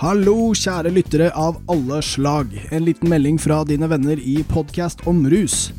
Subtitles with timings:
[0.00, 2.54] Hallo, kjære lyttere av alle slag.
[2.72, 5.74] En liten melding fra dine venner i podkast om rus.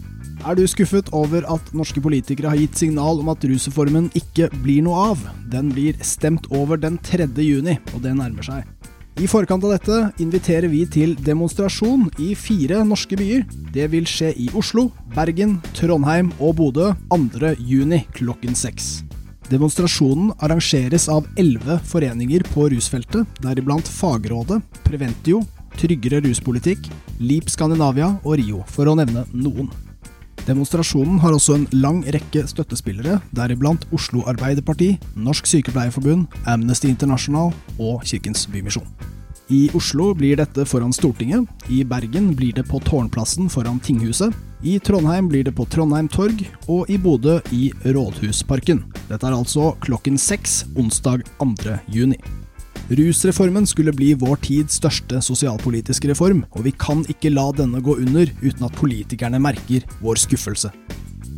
[0.45, 4.85] Er du skuffet over at norske politikere har gitt signal om at rusreformen ikke blir
[4.85, 5.25] noe av?
[5.49, 7.31] Den blir stemt over den 3.
[7.41, 8.69] juni, og det nærmer seg.
[9.17, 13.47] I forkant av dette inviterer vi til demonstrasjon i fire norske byer.
[13.73, 17.55] Det vil skje i Oslo, Bergen, Trondheim og Bodø 2.
[17.57, 18.99] juni klokken seks.
[19.51, 25.41] Demonstrasjonen arrangeres av elleve foreninger på rusfeltet, deriblant Fagrådet, Preventio,
[25.75, 26.87] Tryggere ruspolitikk,
[27.19, 29.67] Leap Skandinavia og Rio, for å nevne noen.
[30.47, 38.05] Demonstrasjonen har også en lang rekke støttespillere, deriblant Oslo Arbeiderparti, Norsk Sykepleierforbund, Amnesty International og
[38.07, 38.87] Kirkens Bymisjon.
[39.51, 44.31] I Oslo blir dette foran Stortinget, i Bergen blir det på Tårnplassen foran Tinghuset,
[44.63, 46.39] i Trondheim blir det på Trondheim Torg,
[46.71, 48.79] og i Bodø i Rådhusparken.
[49.09, 51.75] Dette er altså klokken seks onsdag 2.
[51.91, 52.21] juni.
[52.95, 57.97] Rusreformen skulle bli vår tids største sosialpolitiske reform, og vi kan ikke la denne gå
[57.99, 60.71] under uten at politikerne merker vår skuffelse.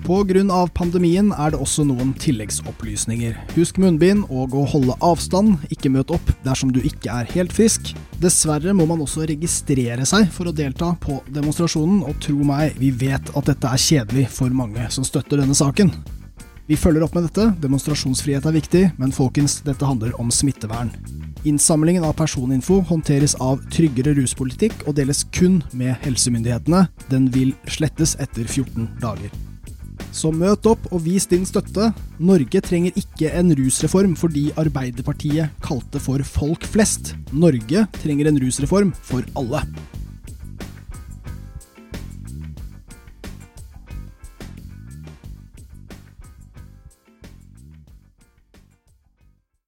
[0.04, 0.68] Pga.
[0.76, 3.38] pandemien er det også noen tilleggsopplysninger.
[3.56, 7.94] Husk munnbind og å holde avstand, ikke møt opp dersom du ikke er helt frisk.
[8.20, 12.92] Dessverre må man også registrere seg for å delta på demonstrasjonen, og tro meg, vi
[12.92, 15.94] vet at dette er kjedelig for mange som støtter denne saken.
[16.68, 20.92] Vi følger opp med dette, demonstrasjonsfrihet er viktig, men folkens, dette handler om smittevern.
[21.48, 26.86] Innsamlingen av personinfo håndteres av Tryggere ruspolitikk og deles kun med helsemyndighetene.
[27.12, 29.43] Den vil slettes etter 14 dager.
[30.14, 31.90] Så møt opp og vis din støtte.
[32.22, 37.16] Norge trenger ikke en rusreform fordi Arbeiderpartiet kalte for folk flest.
[37.34, 39.64] Norge trenger en rusreform for alle.